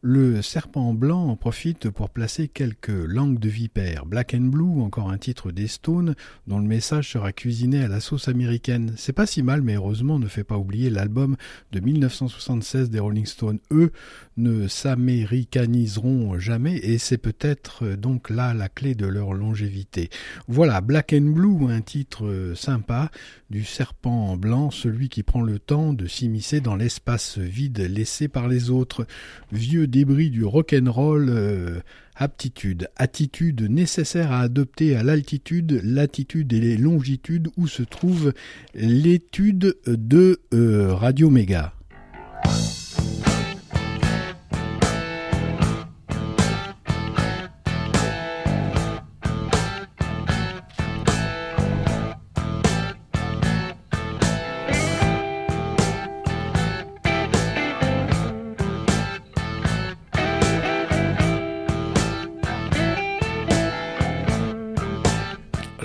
le 0.07 0.43
serpent 0.43 0.93
blanc 0.93 1.29
en 1.29 1.35
profite 1.35 1.89
pour 1.89 2.11
placer 2.11 2.47
quelques 2.47 2.89
langues 2.89 3.39
de 3.39 3.49
vipère. 3.49 4.05
Black 4.05 4.35
and 4.35 4.51
Blue, 4.51 4.79
encore 4.81 5.09
un 5.09 5.17
titre 5.17 5.51
des 5.51 5.65
Stones, 5.65 6.13
dont 6.45 6.59
le 6.59 6.67
message 6.67 7.09
sera 7.09 7.33
cuisiné 7.33 7.81
à 7.81 7.87
la 7.87 7.99
sauce 7.99 8.27
américaine. 8.27 8.93
C'est 8.97 9.13
pas 9.13 9.25
si 9.25 9.41
mal, 9.41 9.63
mais 9.63 9.73
heureusement 9.73 10.19
ne 10.19 10.27
fait 10.27 10.43
pas 10.43 10.59
oublier 10.59 10.91
l'album 10.91 11.37
de 11.71 11.79
1976 11.79 12.91
des 12.91 12.99
Rolling 12.99 13.25
Stones. 13.25 13.57
Eux 13.71 13.91
ne 14.37 14.67
s'américaniseront 14.67 16.37
jamais 16.37 16.77
et 16.77 16.99
c'est 16.99 17.17
peut-être 17.17 17.95
donc 17.95 18.29
là 18.29 18.53
la 18.53 18.69
clé 18.69 18.93
de 18.93 19.07
leur 19.07 19.33
longévité. 19.33 20.11
Voilà, 20.47 20.81
Black 20.81 21.13
and 21.17 21.31
Blue, 21.31 21.71
un 21.71 21.81
titre 21.81 22.53
sympa 22.55 23.09
du 23.49 23.63
serpent 23.63 24.37
blanc, 24.37 24.71
celui 24.71 25.09
qui 25.09 25.23
prend 25.23 25.41
le 25.41 25.59
temps 25.59 25.93
de 25.93 26.07
s'immiscer 26.07 26.61
dans 26.61 26.75
l'espace 26.75 27.37
vide 27.37 27.79
laissé 27.79 28.27
par 28.27 28.47
les 28.47 28.69
autres. 28.69 29.05
Vieux 29.51 29.87
débris 29.87 30.29
du 30.29 30.43
rock'n'roll, 30.43 31.29
euh, 31.29 31.79
aptitude, 32.15 32.89
attitude 32.95 33.61
nécessaire 33.61 34.31
à 34.31 34.41
adopter 34.41 34.95
à 34.95 35.03
l'altitude, 35.03 35.81
latitude 35.83 36.53
et 36.53 36.59
les 36.59 36.77
longitudes 36.77 37.49
où 37.57 37.67
se 37.67 37.83
trouve 37.83 38.33
l'étude 38.73 39.77
de 39.85 40.39
euh, 40.53 40.93
Radio. 40.93 41.29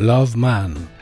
Love 0.01 0.35
Man. 0.35 1.00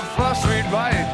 First 0.00 0.16
frost 0.16 0.46
read 0.46 0.70
by 0.72 0.90
it. 0.92 1.09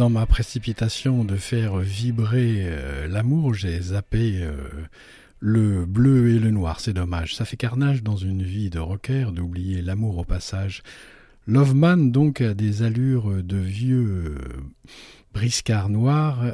Dans 0.00 0.08
ma 0.08 0.24
précipitation 0.24 1.24
de 1.24 1.36
faire 1.36 1.76
vibrer 1.76 2.60
euh, 2.60 3.06
l'amour, 3.06 3.52
j'ai 3.52 3.78
zappé 3.82 4.38
euh, 4.40 4.56
le 5.40 5.84
bleu 5.84 6.30
et 6.30 6.38
le 6.38 6.50
noir. 6.50 6.80
C'est 6.80 6.94
dommage. 6.94 7.36
Ça 7.36 7.44
fait 7.44 7.58
carnage 7.58 8.02
dans 8.02 8.16
une 8.16 8.42
vie 8.42 8.70
de 8.70 8.78
rocker 8.78 9.26
d'oublier 9.30 9.82
l'amour 9.82 10.16
au 10.16 10.24
passage. 10.24 10.82
Loveman, 11.46 12.10
donc, 12.12 12.40
a 12.40 12.54
des 12.54 12.82
allures 12.82 13.42
de 13.42 13.58
vieux 13.58 14.06
euh, 14.08 14.38
briscard 15.34 15.90
noir 15.90 16.44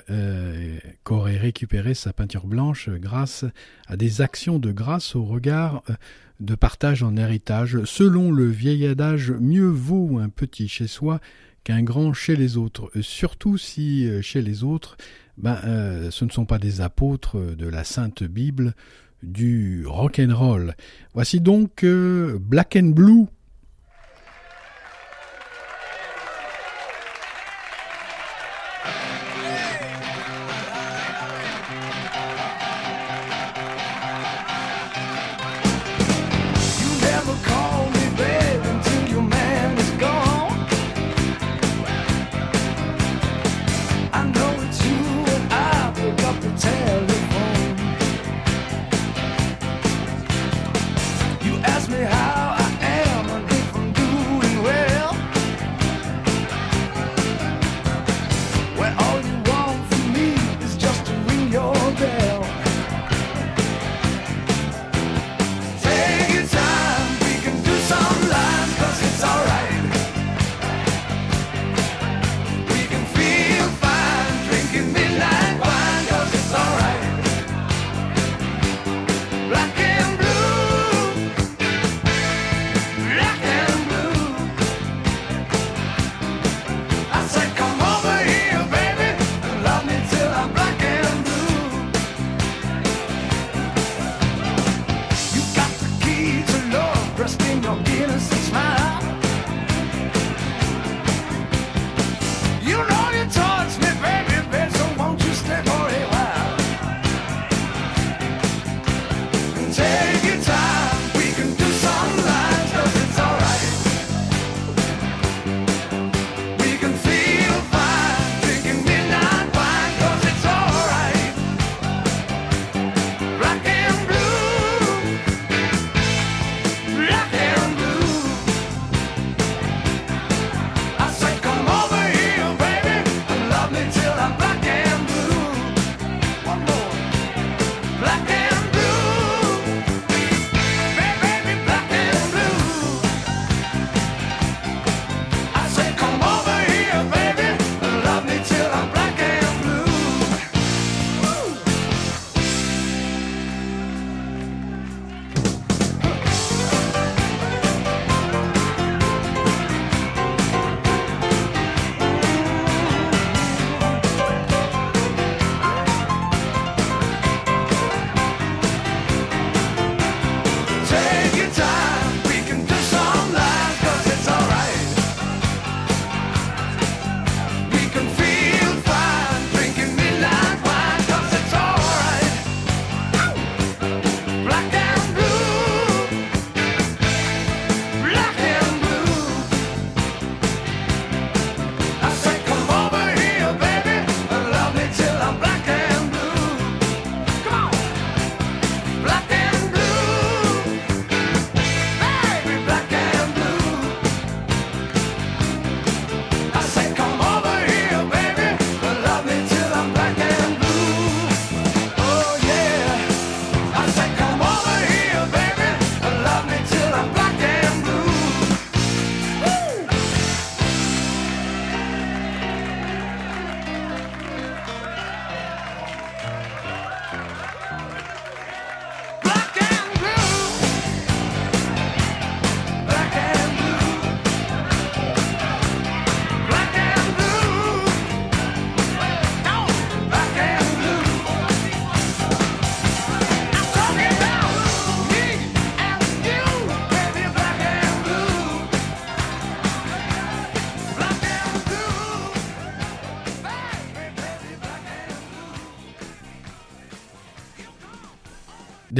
qu'aurait 1.04 1.38
récupéré 1.38 1.94
sa 1.94 2.12
peinture 2.12 2.48
blanche 2.48 2.88
grâce 2.88 3.44
à 3.86 3.96
des 3.96 4.22
actions 4.22 4.58
de 4.58 4.72
grâce 4.72 5.14
au 5.14 5.22
regard 5.22 5.84
de 6.40 6.56
partage 6.56 7.04
en 7.04 7.16
héritage. 7.16 7.84
Selon 7.84 8.32
le 8.32 8.48
vieil 8.50 8.86
adage, 8.86 9.30
mieux 9.30 9.68
vaut 9.68 10.18
un 10.18 10.30
petit 10.30 10.66
chez 10.66 10.88
soi 10.88 11.20
qu'un 11.66 11.82
grand 11.82 12.12
chez 12.12 12.36
les 12.36 12.56
autres, 12.56 12.92
euh, 12.94 13.02
surtout 13.02 13.58
si 13.58 14.06
euh, 14.06 14.22
chez 14.22 14.40
les 14.40 14.62
autres, 14.62 14.96
ben, 15.36 15.58
euh, 15.64 16.12
ce 16.12 16.24
ne 16.24 16.30
sont 16.30 16.44
pas 16.44 16.60
des 16.60 16.80
apôtres 16.80 17.36
de 17.36 17.66
la 17.66 17.82
Sainte 17.82 18.22
Bible 18.22 18.76
du 19.24 19.84
rock. 19.84 20.20
Voici 21.12 21.40
donc 21.40 21.84
Black 21.84 22.76
and 22.76 22.90
Blue 22.90 23.26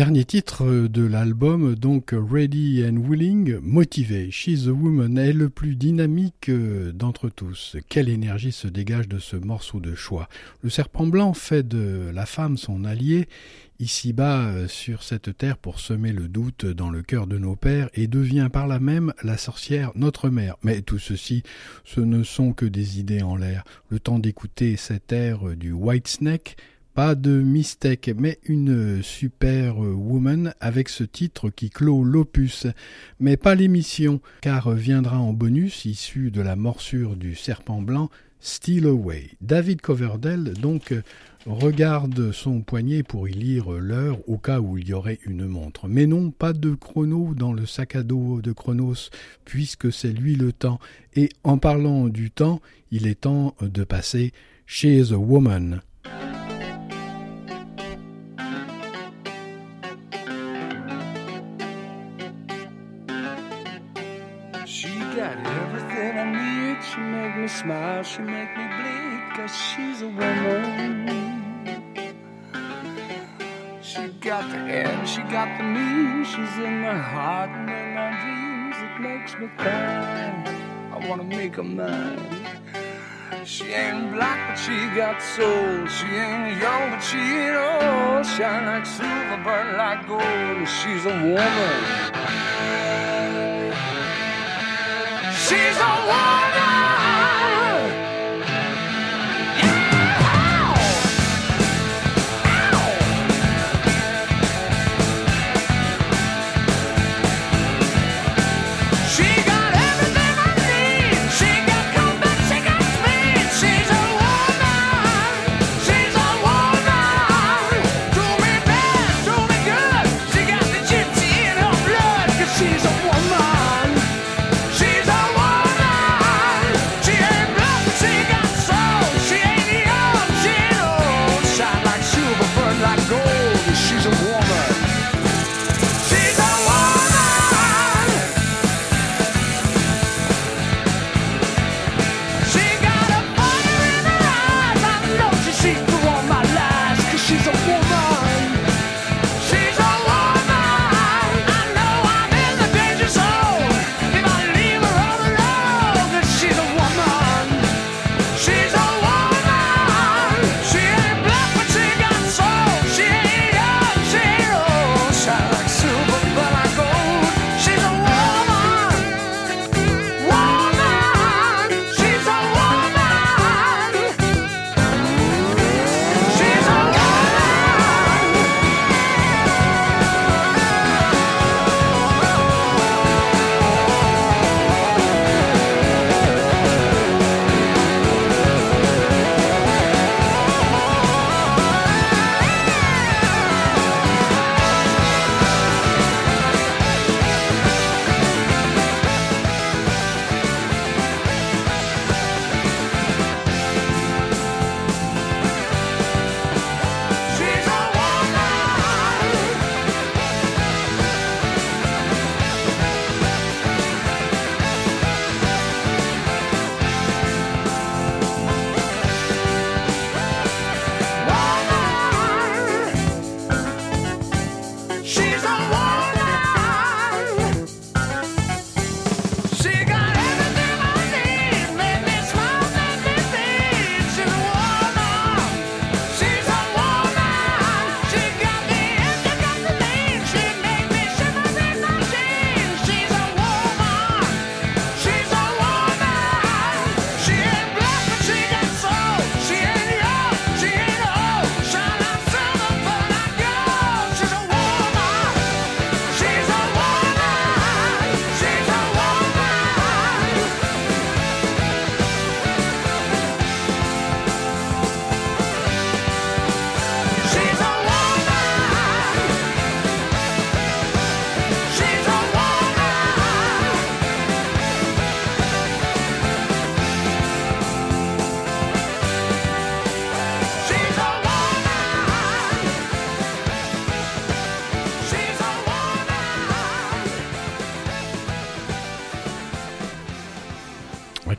Dernier 0.06 0.24
titre 0.24 0.86
de 0.86 1.02
l'album, 1.04 1.74
donc 1.74 2.14
Ready 2.14 2.84
and 2.88 2.96
Willing, 2.96 3.58
Motivé. 3.60 4.30
She's 4.30 4.68
a 4.68 4.70
Woman 4.70 5.18
est 5.18 5.32
le 5.32 5.48
plus 5.48 5.74
dynamique 5.74 6.48
d'entre 6.94 7.28
tous. 7.28 7.76
Quelle 7.88 8.08
énergie 8.08 8.52
se 8.52 8.68
dégage 8.68 9.08
de 9.08 9.18
ce 9.18 9.34
morceau 9.34 9.80
de 9.80 9.96
choix. 9.96 10.28
Le 10.62 10.70
serpent 10.70 11.08
blanc 11.08 11.34
fait 11.34 11.66
de 11.66 12.08
la 12.14 12.24
femme 12.24 12.56
son 12.56 12.84
allié 12.84 13.26
ici-bas 13.80 14.68
sur 14.68 15.02
cette 15.02 15.36
terre 15.36 15.58
pour 15.58 15.80
semer 15.80 16.12
le 16.12 16.28
doute 16.28 16.66
dans 16.66 16.90
le 16.90 17.02
cœur 17.02 17.26
de 17.26 17.36
nos 17.36 17.56
pères 17.56 17.90
et 17.92 18.06
devient 18.06 18.48
par 18.52 18.68
là 18.68 18.78
même 18.78 19.12
la 19.24 19.36
sorcière 19.36 19.90
notre 19.96 20.28
mère. 20.28 20.54
Mais 20.62 20.82
tout 20.82 21.00
ceci, 21.00 21.42
ce 21.84 22.00
ne 22.00 22.22
sont 22.22 22.52
que 22.52 22.64
des 22.64 23.00
idées 23.00 23.22
en 23.22 23.34
l'air. 23.34 23.64
Le 23.90 23.98
temps 23.98 24.20
d'écouter 24.20 24.76
cet 24.76 25.12
air 25.12 25.56
du 25.56 25.72
White 25.72 26.06
Snake 26.06 26.56
pas 26.96 27.14
de 27.14 27.42
mistake, 27.42 28.10
mais 28.16 28.38
une 28.44 29.02
super 29.02 29.76
woman 29.76 30.54
avec 30.60 30.88
ce 30.88 31.04
titre 31.04 31.50
qui 31.50 31.68
clôt 31.68 32.02
l'opus. 32.02 32.66
Mais 33.20 33.36
pas 33.36 33.54
l'émission, 33.54 34.22
car 34.40 34.70
viendra 34.70 35.18
en 35.18 35.34
bonus, 35.34 35.84
issu 35.84 36.30
de 36.30 36.40
la 36.40 36.56
morsure 36.56 37.16
du 37.16 37.34
serpent 37.34 37.82
blanc, 37.82 38.08
Steal 38.40 38.86
Away. 38.86 39.28
David 39.42 39.82
Coverdale, 39.82 40.54
donc, 40.54 40.94
regarde 41.44 42.32
son 42.32 42.62
poignet 42.62 43.02
pour 43.02 43.28
y 43.28 43.32
lire 43.32 43.72
l'heure 43.72 44.26
au 44.26 44.38
cas 44.38 44.60
où 44.60 44.78
il 44.78 44.88
y 44.88 44.94
aurait 44.94 45.18
une 45.26 45.44
montre. 45.44 45.88
Mais 45.88 46.06
non, 46.06 46.30
pas 46.30 46.54
de 46.54 46.74
chrono 46.74 47.34
dans 47.34 47.52
le 47.52 47.66
sac 47.66 47.94
à 47.94 48.04
dos 48.04 48.40
de 48.40 48.52
Chronos, 48.52 49.10
puisque 49.44 49.92
c'est 49.92 50.14
lui 50.14 50.34
le 50.34 50.50
temps. 50.50 50.78
Et 51.14 51.28
en 51.44 51.58
parlant 51.58 52.08
du 52.08 52.30
temps, 52.30 52.62
il 52.90 53.06
est 53.06 53.20
temps 53.20 53.54
de 53.60 53.84
passer 53.84 54.32
chez 54.64 55.12
a 55.12 55.18
Woman. 55.18 55.82
Me 67.46 67.52
smile, 67.52 68.02
she 68.02 68.22
make 68.22 68.56
me 68.56 68.66
bleed, 68.76 69.22
cause 69.36 69.54
she's 69.54 70.02
a 70.02 70.08
woman. 70.08 71.06
She 73.80 74.08
got 74.28 74.50
the 74.50 74.58
end, 74.58 75.08
she 75.08 75.20
got 75.36 75.56
the 75.56 75.62
means, 75.62 76.26
she's 76.26 76.56
in 76.58 76.80
my 76.80 76.98
heart 76.98 77.50
and 77.50 77.70
in 77.70 77.88
my 77.94 78.10
dreams. 78.22 78.76
It 78.86 78.94
makes 79.00 79.38
me 79.38 79.46
cry. 79.58 80.42
I 80.92 81.08
wanna 81.08 81.22
make 81.22 81.54
her 81.54 81.62
mine. 81.62 82.18
She 83.44 83.66
ain't 83.66 84.12
black, 84.12 84.40
but 84.48 84.58
she 84.64 84.76
got 85.00 85.22
soul. 85.22 85.86
She 85.86 86.06
ain't 86.06 86.60
young, 86.60 86.84
but 86.90 87.02
she 87.08 87.18
ain't 87.18 87.58
old. 87.70 88.26
Shine 88.26 88.66
like 88.66 88.86
silver, 88.86 89.40
burn 89.44 89.76
like 89.76 90.02
gold. 90.08 90.66
She's 90.78 91.04
a 91.14 91.16
woman. 91.30 91.78
She's 95.46 95.78
a 95.90 95.94
woman. 96.10 97.05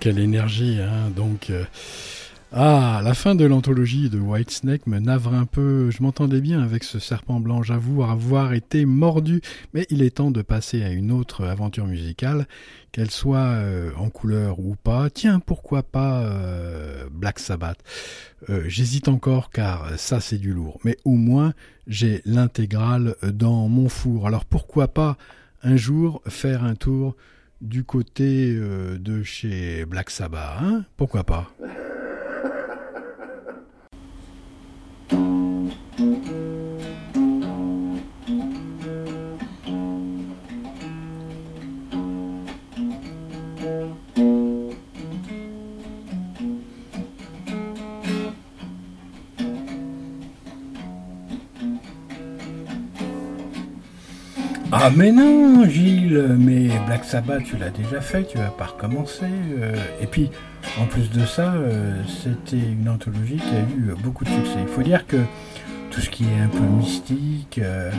Quelle 0.08 0.20
énergie, 0.20 0.80
hein, 0.80 1.12
donc. 1.14 1.49
Euh, 1.49 1.66
Ah, 2.53 3.01
la 3.03 3.14
fin 3.14 3.36
de 3.36 3.43
l'anthologie 3.43 4.10
de 4.10 4.18
Whitesnake 4.18 4.88
me 4.88 4.99
navre 4.99 5.34
un 5.34 5.43
peu. 5.45 5.91
Je 5.91 6.01
m'entendais 6.01 6.39
bien 6.39 6.62
avec 6.62 6.86
ce 6.86 6.97
serpent 6.97 7.41
blanc, 7.41 7.62
j'avoue 7.62 8.03
avoir 8.03 8.53
été 8.53 8.86
mordu. 8.86 9.41
Mais 9.74 9.86
il 9.89 10.01
est 10.01 10.16
temps 10.16 10.32
de 10.32 10.41
passer 10.41 10.82
à 10.82 10.91
une 10.91 11.12
autre 11.12 11.43
aventure 11.43 11.86
musicale, 11.86 12.47
qu'elle 12.93 13.12
soit 13.12 13.49
euh, 13.49 13.91
en 13.97 14.10
couleur 14.10 14.60
ou 14.60 14.78
pas. 14.82 15.10
Tiens, 15.10 15.41
pourquoi 15.41 15.84
pas 15.84 16.22
euh, 16.22 17.03
Black 17.12 17.39
Sabbath 17.39 17.80
J'hésite 18.66 19.10
encore 19.10 19.49
car 19.49 19.99
ça 19.99 20.22
c'est 20.22 20.38
du 20.38 20.53
lourd. 20.53 20.80
Mais 20.86 20.95
au 21.03 21.16
moins 21.16 21.53
j'ai 21.86 22.22
l'intégrale 22.24 23.18
dans 23.24 23.68
mon 23.68 23.89
four. 23.89 24.26
Alors 24.26 24.45
pourquoi 24.45 24.88
pas 24.88 25.18
un 25.64 25.76
jour 25.76 26.22
faire 26.30 26.64
un 26.64 26.76
tour 26.76 27.18
du 27.62 27.84
côté 27.84 28.53
de 28.55 29.24
chez 29.24 29.86
Black 29.86 30.10
Sabbath, 30.10 30.58
hein? 30.62 30.86
Pourquoi 30.95 31.24
pas? 31.24 31.49
Ah 54.90 54.94
mais 54.96 55.12
non 55.12 55.68
Gilles, 55.68 56.38
mais 56.40 56.70
Black 56.86 57.04
Sabbath 57.04 57.44
tu 57.44 57.58
l'as 57.58 57.72
déjà 57.72 58.00
fait, 58.00 58.24
tu 58.24 58.38
vas 58.38 58.46
pas 58.46 58.68
recommencer. 58.68 59.26
Euh. 59.60 59.76
et 60.02 60.08
puis 60.08 60.30
en 60.80 60.86
plus 60.86 61.12
de 61.12 61.26
ça, 61.26 61.56
euh, 61.56 62.02
c'était 62.08 62.56
une 62.56 62.88
anthologie 62.88 63.36
qui 63.36 63.54
a 63.54 63.60
eu 63.60 63.94
beaucoup 64.02 64.24
de 64.24 64.30
succès. 64.30 64.60
Il 64.62 64.68
faut 64.70 64.84
dire 64.84 65.06
que 65.06 65.18
tout 65.92 66.00
ce 66.00 66.10
qui 66.10 66.24
est 66.24 66.42
un 66.42 66.48
peu 66.48 66.64
mystique, 66.80 67.60
euh, 67.62 67.92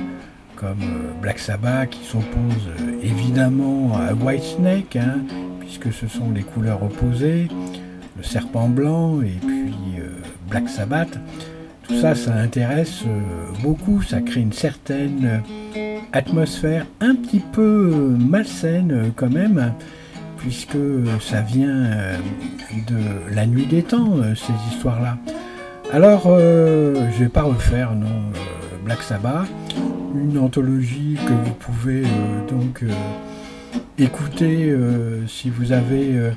comme 0.56 0.80
Black 1.20 1.40
Sabbath 1.40 1.90
qui 1.90 2.06
s'oppose 2.06 2.70
évidemment 3.02 3.92
à 3.94 4.14
Whitesnake, 4.14 4.96
hein, 4.96 5.18
puisque 5.60 5.92
ce 5.92 6.08
sont 6.08 6.30
les 6.30 6.42
couleurs 6.42 6.82
opposées, 6.82 7.48
le 8.16 8.22
serpent 8.22 8.70
blanc 8.70 9.20
et 9.20 9.36
puis 9.46 9.74
Black 10.48 10.70
Sabbath, 10.70 11.18
tout 11.86 12.00
ça, 12.00 12.14
ça 12.14 12.32
intéresse 12.32 13.04
beaucoup, 13.62 14.00
ça 14.00 14.22
crée 14.22 14.40
une 14.40 14.54
certaine 14.54 15.42
atmosphère 16.12 16.86
un 17.00 17.14
petit 17.14 17.40
peu 17.40 18.16
malsaine 18.18 18.92
euh, 18.92 19.08
quand 19.14 19.30
même, 19.30 19.72
puisque 20.38 20.78
ça 21.20 21.40
vient 21.40 21.68
euh, 21.68 22.16
de 22.86 23.34
la 23.34 23.46
nuit 23.46 23.66
des 23.66 23.82
temps, 23.82 24.16
euh, 24.16 24.34
ces 24.34 24.52
histoires-là. 24.70 25.18
Alors, 25.90 26.24
je 26.28 27.18
vais 27.18 27.30
pas 27.30 27.44
refaire 27.44 27.94
non 27.94 28.30
Black 28.84 29.00
Sabbath, 29.00 29.48
une 30.14 30.36
anthologie 30.36 31.16
que 31.26 31.32
vous 31.32 31.54
pouvez 31.54 32.02
donc 32.46 32.84
écouter 33.96 34.76
si 35.26 35.48
vous 35.48 35.72
avez 35.72 36.30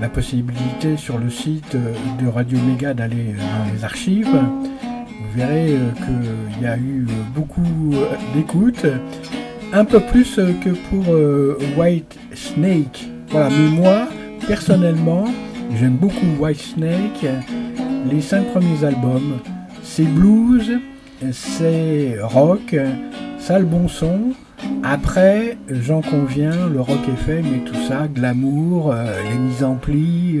la 0.00 0.08
possibilité 0.08 0.96
sur 0.96 1.18
le 1.18 1.30
site 1.30 1.76
de 2.20 2.26
Radio 2.26 2.58
Méga 2.58 2.92
d'aller 2.92 3.36
dans 3.36 3.72
les 3.72 3.84
archives 3.84 4.36
vous 5.28 5.38
verrez 5.38 5.72
euh, 5.72 5.90
qu'il 5.92 6.62
y 6.62 6.66
a 6.66 6.76
eu 6.76 7.06
euh, 7.08 7.12
beaucoup 7.34 7.92
euh, 7.92 8.06
d'écoutes, 8.34 8.86
un 9.72 9.84
peu 9.84 10.00
plus 10.00 10.36
que 10.36 10.70
pour 10.88 11.78
White 11.78 12.18
Snake. 12.34 13.08
Voilà, 13.28 13.50
mais 13.50 13.68
moi, 13.68 14.08
personnellement, 14.46 15.26
j'aime 15.76 15.96
beaucoup 15.96 16.26
White 16.40 16.60
Snake. 16.60 17.26
Les 18.10 18.22
cinq 18.22 18.46
premiers 18.52 18.82
albums, 18.84 19.38
c'est 19.82 20.04
blues, 20.04 20.78
c'est 21.32 22.16
rock, 22.22 22.74
ça 23.38 23.58
le 23.58 23.66
bon 23.66 23.88
son. 23.88 24.32
Après, 24.82 25.58
j'en 25.68 26.00
conviens, 26.00 26.66
le 26.72 26.80
rock 26.80 27.04
fait, 27.26 27.42
mais 27.42 27.58
tout 27.66 27.78
ça, 27.86 28.08
glamour, 28.08 28.94
les 28.94 29.38
mises 29.38 29.62
en 29.62 29.74
pli 29.74 30.40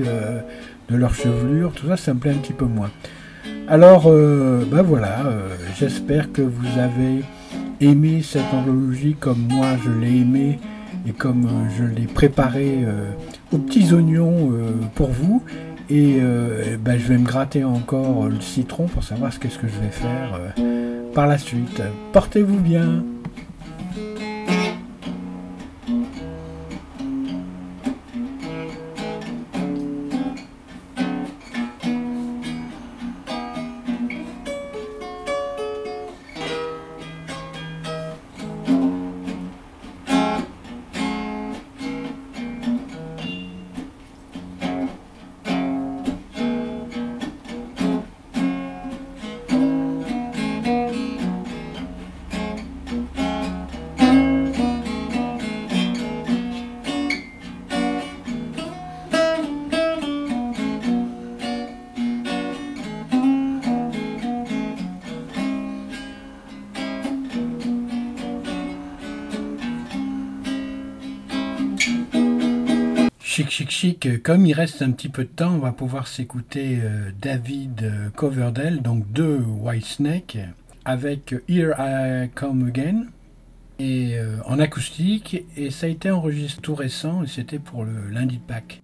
de 0.88 0.96
leur 0.96 1.14
chevelure, 1.14 1.72
tout 1.72 1.88
ça, 1.88 1.98
ça 1.98 2.14
me 2.14 2.18
plaît 2.18 2.30
un 2.30 2.38
petit 2.38 2.54
peu 2.54 2.64
moins. 2.64 2.90
Alors, 3.70 4.04
ben 4.04 4.80
voilà, 4.82 5.26
euh, 5.26 5.48
j'espère 5.76 6.32
que 6.32 6.40
vous 6.40 6.78
avez 6.78 7.22
aimé 7.82 8.22
cette 8.22 8.52
anthologie 8.54 9.14
comme 9.20 9.46
moi 9.46 9.66
je 9.84 9.90
l'ai 9.90 10.20
aimé 10.20 10.58
et 11.06 11.12
comme 11.12 11.44
euh, 11.44 11.68
je 11.76 11.84
l'ai 11.84 12.06
préparé 12.06 12.86
aux 13.52 13.58
petits 13.58 13.92
oignons 13.92 14.52
pour 14.94 15.10
vous. 15.10 15.42
Et 15.90 16.20
ben, 16.80 16.98
je 16.98 17.08
vais 17.08 17.18
me 17.18 17.26
gratter 17.26 17.64
encore 17.64 18.28
le 18.28 18.40
citron 18.40 18.86
pour 18.86 19.02
savoir 19.04 19.32
ce, 19.32 19.38
que 19.38 19.48
je 19.50 19.80
vais 19.80 19.90
faire 19.90 20.40
par 21.14 21.26
la 21.26 21.38
suite. 21.38 21.82
Portez-vous 22.12 22.60
bien. 22.60 23.02
Comme 74.06 74.46
il 74.46 74.52
reste 74.52 74.82
un 74.82 74.90
petit 74.90 75.08
peu 75.08 75.24
de 75.24 75.28
temps, 75.28 75.54
on 75.54 75.58
va 75.58 75.72
pouvoir 75.72 76.06
s'écouter 76.06 76.78
euh, 76.82 77.10
David 77.20 77.82
euh, 77.82 78.10
Coverdale, 78.14 78.82
donc 78.82 79.10
de 79.12 79.38
Whitesnake, 79.38 80.38
avec 80.84 81.34
Here 81.48 81.74
I 81.78 82.28
Come 82.34 82.68
Again, 82.68 83.06
et 83.78 84.18
euh, 84.18 84.36
en 84.46 84.58
acoustique, 84.58 85.44
et 85.56 85.70
ça 85.70 85.86
a 85.86 85.88
été 85.88 86.10
enregistré 86.10 86.60
tout 86.62 86.74
récent, 86.74 87.22
et 87.22 87.26
c'était 87.26 87.58
pour 87.58 87.84
le 87.84 88.08
lundi 88.10 88.36
de 88.36 88.42
Pâques. 88.42 88.80